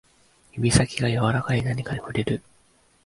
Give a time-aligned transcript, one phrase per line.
[0.53, 2.41] 指先が柔らかい何かに触れる